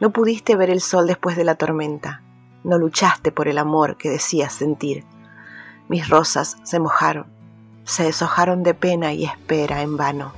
No 0.00 0.10
pudiste 0.10 0.56
ver 0.56 0.70
el 0.70 0.80
sol 0.80 1.06
después 1.06 1.36
de 1.36 1.44
la 1.44 1.54
tormenta, 1.54 2.20
no 2.64 2.76
luchaste 2.76 3.30
por 3.30 3.46
el 3.46 3.58
amor 3.58 3.96
que 3.96 4.10
decías 4.10 4.52
sentir. 4.52 5.04
Mis 5.86 6.08
rosas 6.08 6.56
se 6.64 6.80
mojaron, 6.80 7.26
se 7.84 8.02
deshojaron 8.02 8.64
de 8.64 8.74
pena 8.74 9.12
y 9.12 9.24
espera 9.24 9.82
en 9.82 9.96
vano. 9.96 10.32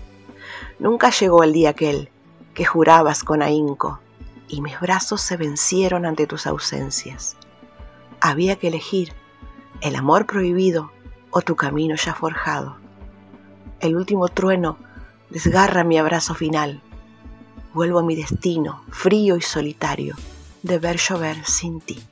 Nunca 0.79 1.09
llegó 1.09 1.43
el 1.43 1.55
día 1.55 1.71
aquel 1.71 2.11
que 2.53 2.67
jurabas 2.67 3.25
con 3.25 3.41
ahínco 3.41 4.01
y 4.49 4.61
mis 4.61 4.79
brazos 4.81 5.21
se 5.21 5.37
vencieron 5.37 6.07
ante 6.07 6.27
tus 6.27 6.47
ausencias. 6.47 7.37
Había 8.21 8.57
que 8.57 8.69
elegir 8.69 9.13
el 9.81 9.97
amor 9.97 10.27
prohibido 10.27 10.91
o 11.31 11.43
tu 11.43 11.57
camino 11.57 11.97
ya 11.97 12.15
forjado. 12.15 12.77
El 13.81 13.97
último 13.97 14.29
trueno 14.29 14.79
desgarra 15.31 15.85
mi 15.85 15.99
abrazo 15.99 16.35
final. 16.35 16.83
Vuelvo 17.75 17.99
a 17.99 18.03
mi 18.03 18.17
destino, 18.17 18.83
frío 18.91 19.37
y 19.37 19.43
solitario, 19.43 20.17
de 20.63 20.79
ver 20.79 20.97
llover 20.97 21.45
sin 21.45 21.81
ti. 21.81 22.03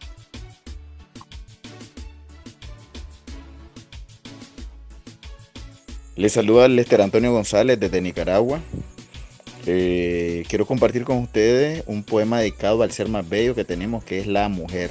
Les 6.17 6.33
saluda 6.33 6.69
Lester 6.69 7.03
Antonio 7.03 7.33
González 7.33 7.81
desde 7.81 8.01
Nicaragua. 8.01 8.61
Eh, 9.67 10.45
quiero 10.49 10.67
compartir 10.67 11.05
con 11.05 11.19
ustedes 11.19 11.85
un 11.87 12.03
poema 12.03 12.39
dedicado 12.41 12.83
al 12.83 12.93
ser 12.93 13.09
más 13.09 13.27
bello 13.27 13.55
que 13.55 13.65
tenemos, 13.65 14.05
que 14.05 14.19
es 14.19 14.27
la 14.27 14.49
mujer. 14.51 14.91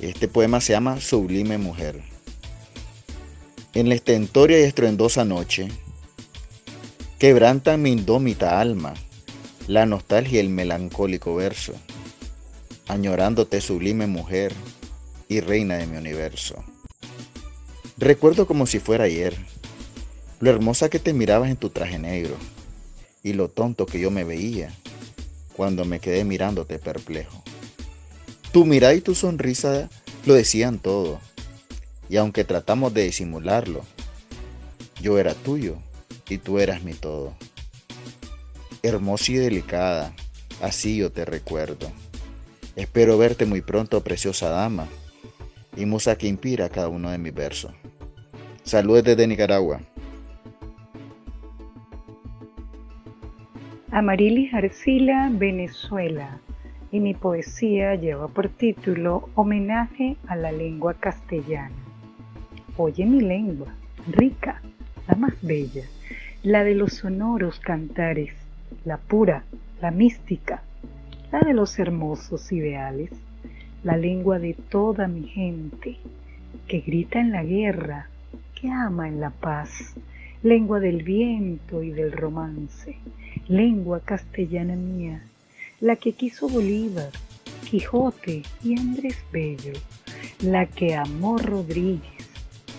Este 0.00 0.28
poema 0.28 0.60
se 0.60 0.74
llama 0.74 1.00
Sublime 1.00 1.56
Mujer. 1.56 2.02
En 3.72 3.88
la 3.88 3.94
estentoria 3.94 4.60
y 4.60 4.64
estruendosa 4.64 5.24
noche, 5.24 5.68
quebrantan 7.18 7.80
mi 7.80 7.92
indómita 7.92 8.60
alma, 8.60 8.94
la 9.66 9.86
nostalgia 9.86 10.36
y 10.36 10.40
el 10.44 10.50
melancólico 10.50 11.34
verso, 11.34 11.72
añorándote 12.88 13.62
sublime 13.62 14.06
mujer 14.06 14.52
y 15.28 15.40
reina 15.40 15.76
de 15.76 15.86
mi 15.86 15.96
universo. 15.96 16.62
Recuerdo 17.96 18.46
como 18.46 18.66
si 18.66 18.78
fuera 18.78 19.04
ayer, 19.04 19.36
lo 20.40 20.50
hermosa 20.50 20.90
que 20.90 20.98
te 20.98 21.14
mirabas 21.14 21.50
en 21.50 21.56
tu 21.56 21.70
traje 21.70 21.98
negro 21.98 22.36
y 23.22 23.32
lo 23.32 23.48
tonto 23.48 23.86
que 23.86 24.00
yo 24.00 24.10
me 24.10 24.24
veía 24.24 24.72
cuando 25.56 25.84
me 25.84 26.00
quedé 26.00 26.24
mirándote 26.24 26.78
perplejo. 26.78 27.42
Tu 28.52 28.64
mirada 28.64 28.94
y 28.94 29.00
tu 29.00 29.14
sonrisa 29.14 29.88
lo 30.26 30.34
decían 30.34 30.78
todo, 30.78 31.20
y 32.08 32.16
aunque 32.16 32.44
tratamos 32.44 32.92
de 32.94 33.04
disimularlo, 33.04 33.84
yo 35.00 35.18
era 35.18 35.34
tuyo 35.34 35.76
y 36.28 36.38
tú 36.38 36.58
eras 36.58 36.82
mi 36.82 36.94
todo. 36.94 37.34
Hermosa 38.82 39.32
y 39.32 39.36
delicada, 39.36 40.14
así 40.62 40.96
yo 40.96 41.12
te 41.12 41.24
recuerdo. 41.24 41.90
Espero 42.76 43.18
verte 43.18 43.46
muy 43.46 43.60
pronto, 43.60 44.02
preciosa 44.02 44.48
dama, 44.48 44.88
y 45.76 45.86
musa 45.86 46.16
que 46.16 46.26
inspira 46.26 46.68
cada 46.68 46.88
uno 46.88 47.10
de 47.10 47.18
mis 47.18 47.34
versos. 47.34 47.72
Saludos 48.64 49.04
desde 49.04 49.26
Nicaragua. 49.26 49.80
Amarilis 53.92 54.54
Arcila, 54.54 55.28
Venezuela, 55.32 56.38
y 56.92 57.00
mi 57.00 57.12
poesía 57.12 57.96
lleva 57.96 58.28
por 58.28 58.48
título 58.48 59.28
Homenaje 59.34 60.16
a 60.28 60.36
la 60.36 60.52
lengua 60.52 60.94
castellana. 60.94 61.74
Oye 62.76 63.04
mi 63.04 63.20
lengua, 63.20 63.74
rica, 64.06 64.62
la 65.08 65.16
más 65.16 65.34
bella, 65.42 65.82
la 66.44 66.62
de 66.62 66.76
los 66.76 66.98
sonoros 66.98 67.58
cantares, 67.58 68.32
la 68.84 68.96
pura, 68.96 69.42
la 69.82 69.90
mística, 69.90 70.62
la 71.32 71.40
de 71.40 71.52
los 71.52 71.76
hermosos 71.80 72.52
ideales, 72.52 73.10
la 73.82 73.96
lengua 73.96 74.38
de 74.38 74.54
toda 74.54 75.08
mi 75.08 75.24
gente, 75.26 75.96
que 76.68 76.78
grita 76.78 77.18
en 77.18 77.32
la 77.32 77.42
guerra, 77.42 78.08
que 78.54 78.70
ama 78.70 79.08
en 79.08 79.20
la 79.20 79.30
paz, 79.30 79.96
lengua 80.42 80.80
del 80.80 81.02
viento 81.02 81.82
y 81.82 81.90
del 81.90 82.12
romance, 82.12 82.96
lengua 83.48 84.00
castellana 84.00 84.74
mía, 84.74 85.22
la 85.80 85.96
que 85.96 86.12
quiso 86.12 86.48
Bolívar, 86.48 87.10
Quijote 87.70 88.42
y 88.64 88.78
Andrés 88.78 89.18
Bello, 89.30 89.74
la 90.40 90.66
que 90.66 90.96
amó 90.96 91.36
Rodríguez, 91.36 92.26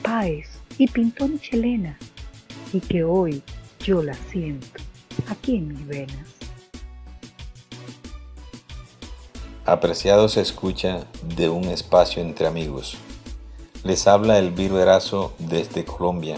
Páez 0.02 0.48
y 0.78 0.88
pintó 0.88 1.28
Michelena, 1.28 1.98
y 2.74 2.80
que 2.80 3.04
hoy 3.04 3.44
yo 3.80 4.02
la 4.02 4.14
siento 4.14 4.82
aquí 5.30 5.58
en 5.58 5.68
mis 5.68 5.88
venas. 5.88 6.28
Apreciado 9.66 10.28
se 10.28 10.42
escucha 10.42 11.06
de 11.36 11.48
un 11.48 11.66
espacio 11.66 12.24
entre 12.24 12.48
amigos. 12.48 12.98
Les 13.84 14.08
habla 14.08 14.40
el 14.40 14.58
Erazo 14.60 15.34
desde 15.38 15.86
Colombia 15.86 16.38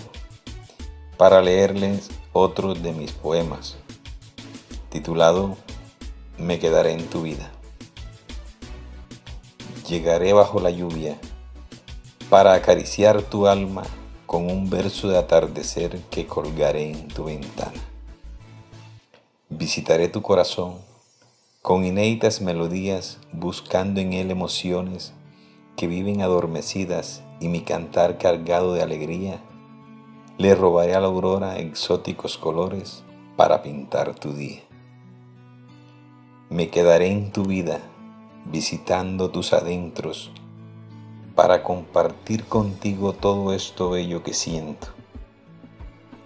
para 1.18 1.42
leerles 1.42 2.10
otro 2.34 2.74
de 2.74 2.92
mis 2.92 3.12
poemas 3.12 3.78
titulado 4.94 5.58
Me 6.38 6.60
quedaré 6.60 6.92
en 6.94 7.08
tu 7.08 7.24
vida. 7.24 7.52
llegaré 9.88 10.34
bajo 10.34 10.60
la 10.60 10.70
lluvia 10.70 11.18
para 12.30 12.54
acariciar 12.54 13.22
tu 13.24 13.48
alma 13.48 13.84
con 14.28 14.50
un 14.50 14.70
verso 14.70 15.10
de 15.10 15.18
atardecer 15.18 16.00
que 16.10 16.26
colgaré 16.26 16.92
en 16.92 17.08
tu 17.08 17.26
ventana. 17.26 17.80
Visitaré 19.50 20.08
tu 20.10 20.22
corazón 20.22 20.78
con 21.62 21.86
inéditas 21.86 22.42
melodías 22.42 23.18
buscando 23.32 24.00
en 24.00 24.14
él 24.14 24.30
emociones 24.32 25.14
que 25.76 25.88
viven 25.88 26.22
adormecidas 26.22 27.24
y 27.40 27.48
mi 27.48 27.62
cantar 27.62 28.18
cargado 28.18 28.74
de 28.74 28.84
alegría. 28.84 29.40
Le 30.44 30.56
robaré 30.56 30.94
a 30.94 31.00
la 31.00 31.08
aurora 31.08 31.58
exóticos 31.58 32.38
colores 32.38 33.06
para 33.38 33.62
pintar 33.64 34.14
tu 34.14 34.34
día. 34.34 34.60
Me 36.50 36.70
quedaré 36.70 37.08
en 37.08 37.32
tu 37.32 37.46
vida 37.46 37.80
visitando 38.44 39.30
tus 39.30 39.54
adentros 39.54 40.34
para 41.34 41.64
compartir 41.64 42.44
contigo 42.44 43.14
todo 43.14 43.54
esto 43.54 43.92
bello 43.92 44.22
que 44.22 44.34
siento. 44.34 44.88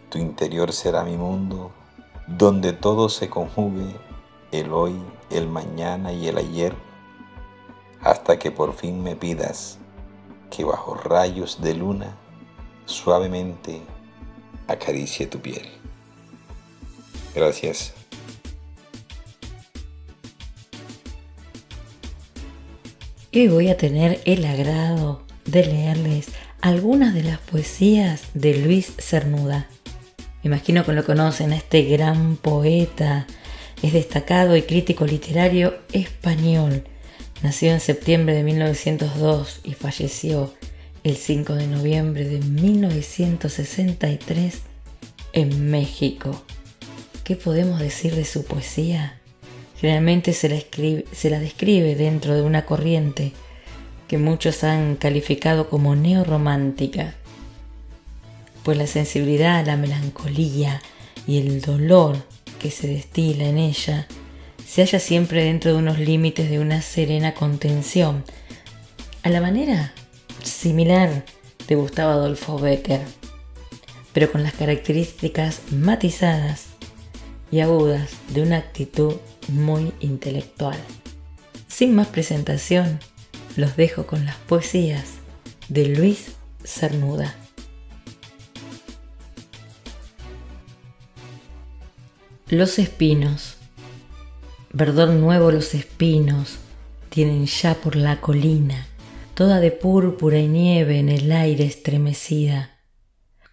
Tu 0.10 0.18
interior 0.18 0.74
será 0.74 1.04
mi 1.04 1.16
mundo, 1.16 1.70
donde 2.26 2.74
todo 2.74 3.10
se 3.10 3.30
conjugue, 3.30 3.96
el 4.52 4.74
hoy, 4.74 5.00
el 5.30 5.48
mañana 5.48 6.12
y 6.12 6.28
el 6.28 6.40
ayer, 6.40 6.74
hasta 8.02 8.40
que 8.40 8.50
por 8.50 8.74
fin 8.74 9.04
me 9.04 9.16
pidas 9.16 9.78
que 10.50 10.66
bajo 10.66 10.96
rayos 10.96 11.62
de 11.62 11.76
luna 11.76 12.18
suavemente 12.86 13.84
acaricie 14.68 15.28
tu 15.28 15.40
piel. 15.40 15.68
Gracias. 17.36 17.94
Hoy 23.34 23.48
voy 23.50 23.70
a 23.70 23.78
tener 23.78 24.20
el 24.26 24.46
agrado 24.46 25.24
de 25.46 25.66
leerles 25.66 26.30
algunas 26.62 27.14
de 27.14 27.24
las 27.24 27.38
poesías 27.40 28.24
de 28.34 28.58
Luis 28.58 28.94
Cernuda. 28.98 29.68
Me 30.42 30.48
imagino 30.48 30.84
que 30.84 30.94
lo 30.94 31.06
conocen, 31.06 31.54
este 31.54 31.84
gran 31.84 32.38
poeta, 32.38 33.28
es 33.84 33.94
destacado 33.94 34.56
y 34.56 34.64
crítico 34.64 35.06
literario 35.06 35.78
español. 35.92 36.84
Nació 37.44 37.74
en 37.74 37.80
septiembre 37.80 38.34
de 38.34 38.44
1902 38.44 39.62
y 39.64 39.74
falleció 39.74 40.54
el 41.04 41.16
5 41.16 41.54
de 41.56 41.68
noviembre 41.68 42.26
de 42.26 42.40
1963 42.40 44.62
en 45.34 45.70
México. 45.70 46.42
¿Qué 47.24 47.36
podemos 47.36 47.80
decir 47.80 48.16
de 48.16 48.26
su 48.26 48.44
poesía? 48.46 49.20
Generalmente 49.80 50.34
se 50.34 50.50
la, 50.50 50.56
describe 51.40 51.96
dentro 51.96 52.34
de 52.36 52.42
una 52.42 52.66
corriente 52.66 53.34
que 54.08 54.18
muchos 54.18 54.64
han 54.64 54.96
calificado 54.96 55.70
como 55.70 55.96
neorromántica, 55.96 57.14
pues 58.64 58.76
la 58.78 58.88
sensibilidad, 58.88 59.64
la 59.66 59.78
melancolía 59.78 60.82
y 61.28 61.40
el 61.40 61.62
dolor 61.62 62.18
que 62.60 62.72
se 62.72 62.88
destila 62.88 63.46
en 63.46 63.58
ella 63.58 64.08
se 64.68 64.82
halla 64.82 65.00
siempre 65.00 65.44
dentro 65.44 65.72
de 65.72 65.78
unos 65.78 66.00
límites 66.00 66.50
de 66.50 66.60
una 66.60 66.82
serena 66.82 67.34
contención, 67.34 68.24
a 69.24 69.30
la 69.30 69.42
manera 69.42 69.94
similar 70.48 71.26
de 71.68 71.76
Gustavo 71.76 72.12
Adolfo 72.12 72.58
Becker, 72.58 73.02
pero 74.14 74.32
con 74.32 74.44
las 74.44 74.54
características 74.54 75.62
matizadas 75.72 76.68
y 77.52 77.60
agudas 77.60 78.12
de 78.30 78.42
una 78.42 78.58
actitud 78.58 79.16
muy 79.48 79.94
intelectual. 80.00 80.78
Sin 81.68 81.96
más 81.96 82.08
presentación, 82.08 83.00
los 83.56 83.76
dejo 83.76 84.08
con 84.08 84.26
las 84.26 84.38
poesías 84.38 85.16
de 85.70 85.88
Luis 85.88 86.36
Cernuda. 86.64 87.36
Los 92.50 92.80
espinos. 92.80 93.56
Verdor 94.72 95.10
nuevo 95.10 95.52
los 95.52 95.74
espinos 95.74 96.58
tienen 97.10 97.46
ya 97.46 97.74
por 97.76 97.96
la 97.96 98.22
colina, 98.22 98.88
toda 99.38 99.60
de 99.60 99.70
púrpura 99.70 100.40
y 100.40 100.48
nieve 100.48 100.98
en 100.98 101.10
el 101.10 101.32
aire 101.32 101.64
estremecida. 101.64 102.72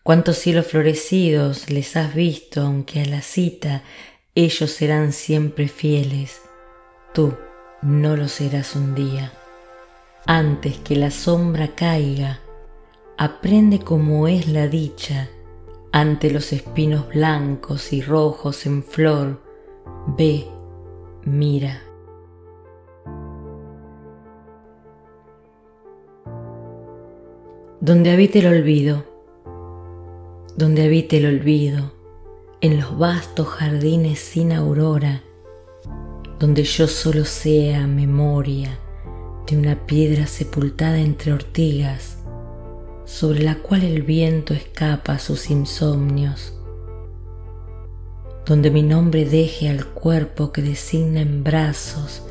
Cuántos 0.02 0.38
cielos 0.38 0.68
florecidos 0.68 1.68
les 1.68 1.94
has 1.98 2.14
visto, 2.14 2.62
aunque 2.62 3.02
a 3.02 3.04
la 3.04 3.20
cita 3.20 3.82
ellos 4.34 4.70
serán 4.70 5.12
siempre 5.12 5.68
fieles, 5.68 6.40
tú 7.12 7.34
no 7.82 8.16
lo 8.16 8.28
serás 8.28 8.74
un 8.76 8.94
día. 8.94 9.30
Antes 10.24 10.78
que 10.78 10.96
la 10.96 11.10
sombra 11.10 11.74
caiga, 11.74 12.40
aprende 13.18 13.80
cómo 13.80 14.26
es 14.26 14.48
la 14.48 14.68
dicha 14.68 15.28
ante 15.92 16.30
los 16.30 16.54
espinos 16.54 17.08
blancos 17.08 17.92
y 17.92 18.00
rojos 18.00 18.64
en 18.64 18.84
flor. 18.84 19.42
Ve, 20.16 20.46
mira. 21.24 21.82
Donde 27.84 28.12
habite 28.12 28.38
el 28.38 28.46
olvido, 28.46 29.04
donde 30.56 30.84
habite 30.84 31.18
el 31.18 31.26
olvido, 31.26 31.92
en 32.62 32.80
los 32.80 32.98
vastos 32.98 33.46
jardines 33.46 34.20
sin 34.20 34.54
aurora, 34.54 35.22
donde 36.38 36.64
yo 36.64 36.88
solo 36.88 37.26
sea 37.26 37.86
memoria 37.86 38.78
de 39.46 39.58
una 39.58 39.84
piedra 39.84 40.26
sepultada 40.26 40.98
entre 40.98 41.34
ortigas, 41.34 42.16
sobre 43.04 43.42
la 43.42 43.56
cual 43.56 43.84
el 43.84 44.00
viento 44.00 44.54
escapa 44.54 45.18
sus 45.18 45.50
insomnios, 45.50 46.58
donde 48.46 48.70
mi 48.70 48.82
nombre 48.82 49.26
deje 49.26 49.68
al 49.68 49.84
cuerpo 49.84 50.52
que 50.52 50.62
designa 50.62 51.20
en 51.20 51.44
brazos 51.44 52.22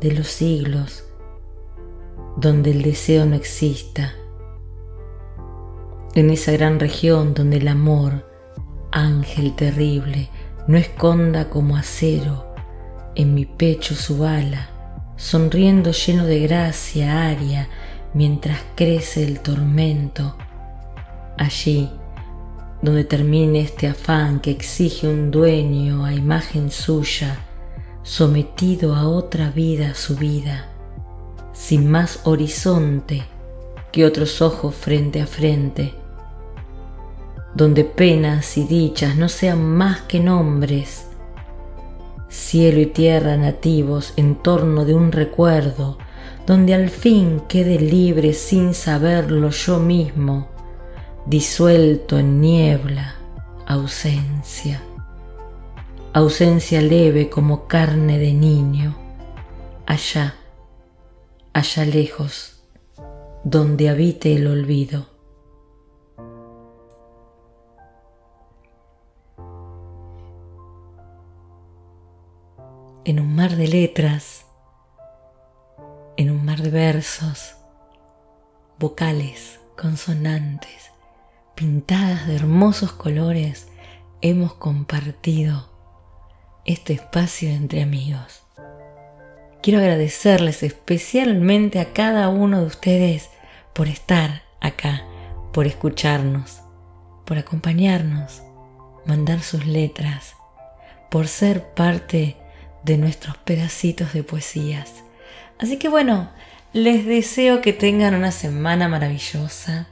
de 0.00 0.12
los 0.12 0.28
siglos, 0.28 1.04
donde 2.38 2.70
el 2.70 2.80
deseo 2.80 3.26
no 3.26 3.36
exista, 3.36 4.14
en 6.16 6.30
esa 6.30 6.50
gran 6.52 6.80
región 6.80 7.34
donde 7.34 7.58
el 7.58 7.68
amor 7.68 8.24
ángel 8.96 9.54
terrible, 9.54 10.30
no 10.66 10.78
esconda 10.78 11.50
como 11.50 11.76
acero 11.76 12.54
en 13.14 13.34
mi 13.34 13.44
pecho 13.44 13.94
su 13.94 14.18
bala, 14.18 14.70
sonriendo 15.16 15.92
lleno 15.92 16.24
de 16.24 16.40
gracia 16.40 17.28
aria 17.28 17.68
mientras 18.14 18.58
crece 18.74 19.24
el 19.24 19.40
tormento. 19.40 20.36
Allí, 21.36 21.90
donde 22.80 23.04
termine 23.04 23.60
este 23.60 23.86
afán 23.86 24.40
que 24.40 24.50
exige 24.50 25.06
un 25.06 25.30
dueño 25.30 26.06
a 26.06 26.14
imagen 26.14 26.70
suya, 26.70 27.38
sometido 28.02 28.94
a 28.94 29.06
otra 29.06 29.50
vida 29.50 29.94
su 29.94 30.16
vida, 30.16 30.70
sin 31.52 31.90
más 31.90 32.20
horizonte 32.24 33.24
que 33.92 34.06
otros 34.06 34.40
ojos 34.40 34.74
frente 34.74 35.20
a 35.20 35.26
frente, 35.26 35.94
donde 37.56 37.84
penas 37.84 38.58
y 38.58 38.64
dichas 38.64 39.16
no 39.16 39.30
sean 39.30 39.64
más 39.64 40.02
que 40.02 40.20
nombres, 40.20 41.06
cielo 42.28 42.80
y 42.80 42.86
tierra 42.86 43.38
nativos 43.38 44.12
en 44.16 44.34
torno 44.34 44.84
de 44.84 44.92
un 44.92 45.10
recuerdo, 45.10 45.96
donde 46.46 46.74
al 46.74 46.90
fin 46.90 47.40
quede 47.48 47.80
libre 47.80 48.34
sin 48.34 48.74
saberlo 48.74 49.48
yo 49.48 49.78
mismo, 49.78 50.48
disuelto 51.24 52.18
en 52.18 52.42
niebla, 52.42 53.14
ausencia, 53.66 54.82
ausencia 56.12 56.82
leve 56.82 57.30
como 57.30 57.66
carne 57.66 58.18
de 58.18 58.34
niño, 58.34 58.94
allá, 59.86 60.34
allá 61.54 61.86
lejos, 61.86 62.60
donde 63.44 63.88
habite 63.88 64.36
el 64.36 64.46
olvido. 64.46 65.15
En 73.06 73.20
un 73.20 73.36
mar 73.36 73.54
de 73.54 73.68
letras, 73.68 74.46
en 76.16 76.28
un 76.28 76.44
mar 76.44 76.60
de 76.60 76.70
versos, 76.70 77.54
vocales, 78.80 79.60
consonantes, 79.80 80.90
pintadas 81.54 82.26
de 82.26 82.34
hermosos 82.34 82.90
colores, 82.90 83.68
hemos 84.22 84.54
compartido 84.54 85.70
este 86.64 86.94
espacio 86.94 87.48
entre 87.48 87.80
amigos. 87.80 88.42
Quiero 89.62 89.78
agradecerles 89.78 90.64
especialmente 90.64 91.78
a 91.78 91.92
cada 91.92 92.28
uno 92.28 92.58
de 92.58 92.66
ustedes 92.66 93.30
por 93.72 93.86
estar 93.86 94.42
acá, 94.60 95.04
por 95.52 95.68
escucharnos, 95.68 96.60
por 97.24 97.38
acompañarnos, 97.38 98.42
mandar 99.04 99.42
sus 99.42 99.64
letras, 99.64 100.34
por 101.08 101.28
ser 101.28 101.72
parte 101.72 102.36
de 102.86 102.96
nuestros 102.96 103.36
pedacitos 103.36 104.14
de 104.14 104.22
poesías. 104.22 105.02
Así 105.58 105.76
que 105.76 105.88
bueno, 105.88 106.30
les 106.72 107.04
deseo 107.04 107.60
que 107.60 107.72
tengan 107.72 108.14
una 108.14 108.30
semana 108.30 108.88
maravillosa, 108.88 109.88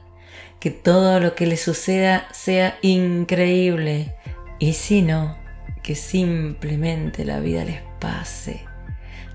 que 0.59 0.71
todo 0.71 1.19
lo 1.19 1.35
que 1.35 1.45
les 1.45 1.61
suceda 1.61 2.27
sea 2.31 2.77
increíble 2.81 4.15
y 4.59 4.73
si 4.73 5.01
no, 5.01 5.37
que 5.83 5.95
simplemente 5.95 7.25
la 7.25 7.39
vida 7.39 7.65
les 7.65 7.81
pase. 7.99 8.61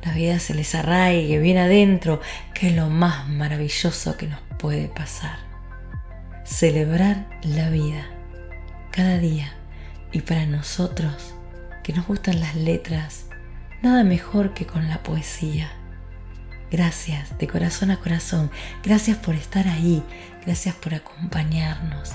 La 0.02 0.14
vida 0.14 0.38
se 0.38 0.54
les 0.54 0.74
arraigue 0.74 1.38
bien 1.38 1.58
adentro, 1.58 2.20
que 2.54 2.68
es 2.68 2.74
lo 2.74 2.88
más 2.88 3.28
maravilloso 3.28 4.16
que 4.16 4.26
nos 4.26 4.40
puede 4.58 4.88
pasar. 4.88 5.38
Celebrar 6.44 7.28
la 7.42 7.68
vida 7.68 8.06
cada 8.90 9.18
día 9.18 9.52
y 10.12 10.22
para 10.22 10.46
nosotros 10.46 11.34
que 11.82 11.92
nos 11.92 12.06
gustan 12.06 12.40
las 12.40 12.56
letras, 12.56 13.29
nada 13.82 14.04
mejor 14.04 14.54
que 14.54 14.66
con 14.66 14.88
la 14.88 15.02
poesía. 15.02 15.70
Gracias 16.70 17.36
de 17.38 17.48
corazón 17.48 17.90
a 17.90 17.98
corazón. 17.98 18.50
Gracias 18.82 19.16
por 19.16 19.34
estar 19.34 19.66
ahí. 19.66 20.02
Gracias 20.44 20.74
por 20.74 20.94
acompañarnos. 20.94 22.12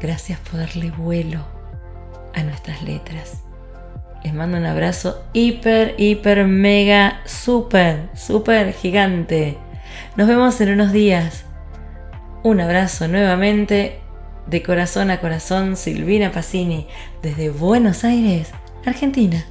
Gracias 0.00 0.38
por 0.40 0.60
darle 0.60 0.90
vuelo 0.90 1.46
a 2.34 2.42
nuestras 2.42 2.82
letras. 2.82 3.42
Les 4.24 4.32
mando 4.32 4.56
un 4.56 4.66
abrazo 4.66 5.24
hiper, 5.32 5.94
hiper, 5.98 6.46
mega, 6.46 7.20
super, 7.24 8.08
super 8.14 8.72
gigante. 8.72 9.58
Nos 10.16 10.28
vemos 10.28 10.60
en 10.60 10.70
unos 10.70 10.92
días. 10.92 11.44
Un 12.42 12.60
abrazo 12.60 13.08
nuevamente 13.08 14.00
de 14.46 14.62
corazón 14.62 15.10
a 15.10 15.20
corazón, 15.20 15.76
Silvina 15.76 16.32
Pacini, 16.32 16.86
desde 17.22 17.50
Buenos 17.50 18.04
Aires, 18.04 18.50
Argentina. 18.84 19.44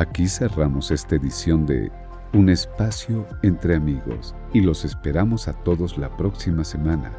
Aquí 0.00 0.28
cerramos 0.28 0.90
esta 0.90 1.16
edición 1.16 1.66
de 1.66 1.92
un 2.32 2.48
espacio 2.48 3.26
entre 3.42 3.74
amigos 3.74 4.34
y 4.54 4.62
los 4.62 4.86
esperamos 4.86 5.46
a 5.46 5.52
todos 5.52 5.98
la 5.98 6.16
próxima 6.16 6.64
semana. 6.64 7.12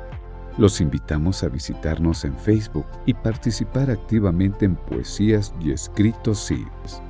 Los 0.58 0.82
invitamos 0.82 1.44
a 1.44 1.50
visitarnos 1.50 2.26
en 2.26 2.36
Facebook 2.36 2.88
y 3.06 3.13
participar 3.13 3.91
activamente 3.91 4.65
en 4.65 4.76
Poesías 4.78 5.54
y 5.62 5.72
Escritos 5.72 6.48
CIPS. 6.48 7.04